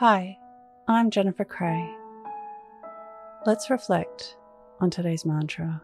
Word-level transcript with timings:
Hi, 0.00 0.38
I'm 0.88 1.10
Jennifer 1.10 1.44
Cray. 1.44 1.86
Let's 3.44 3.68
reflect 3.68 4.38
on 4.80 4.88
today's 4.88 5.26
mantra. 5.26 5.82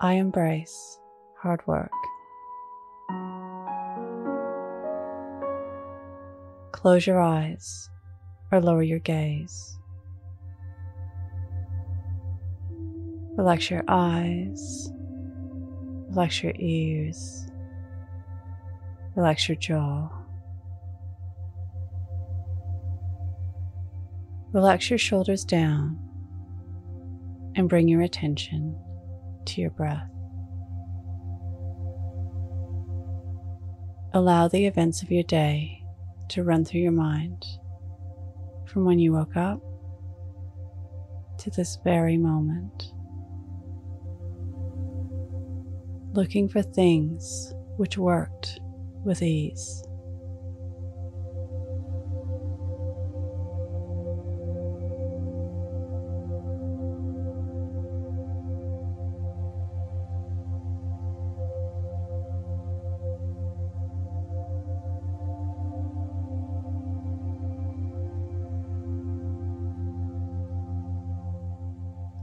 I 0.00 0.14
embrace 0.14 0.98
hard 1.38 1.64
work. 1.68 1.92
Close 6.72 7.06
your 7.06 7.20
eyes 7.20 7.88
or 8.50 8.60
lower 8.60 8.82
your 8.82 8.98
gaze. 8.98 9.78
Relax 13.36 13.70
your 13.70 13.84
eyes, 13.86 14.92
relax 16.08 16.42
your 16.42 16.54
ears, 16.58 17.46
relax 19.14 19.48
your 19.48 19.58
jaw. 19.58 20.19
Relax 24.52 24.90
your 24.90 24.98
shoulders 24.98 25.44
down 25.44 25.98
and 27.54 27.68
bring 27.68 27.86
your 27.86 28.02
attention 28.02 28.76
to 29.44 29.60
your 29.60 29.70
breath. 29.70 30.10
Allow 34.12 34.48
the 34.48 34.66
events 34.66 35.02
of 35.02 35.10
your 35.12 35.22
day 35.22 35.84
to 36.30 36.42
run 36.42 36.64
through 36.64 36.80
your 36.80 36.90
mind 36.90 37.44
from 38.66 38.84
when 38.84 38.98
you 38.98 39.12
woke 39.12 39.36
up 39.36 39.60
to 41.38 41.50
this 41.50 41.78
very 41.84 42.16
moment. 42.16 42.92
Looking 46.12 46.48
for 46.48 46.60
things 46.60 47.54
which 47.76 47.96
worked 47.96 48.58
with 49.04 49.22
ease. 49.22 49.84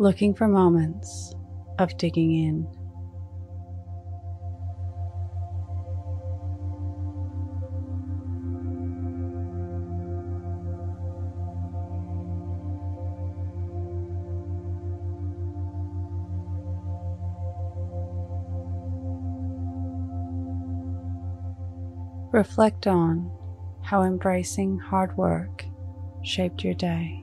Looking 0.00 0.32
for 0.32 0.48
moments 0.48 1.34
of 1.78 1.94
digging 1.98 2.32
in. 2.32 2.66
Reflect 22.32 22.86
on 22.86 23.30
how 23.82 24.02
embracing 24.02 24.78
hard 24.78 25.14
work 25.18 25.66
shaped 26.22 26.64
your 26.64 26.72
day. 26.72 27.22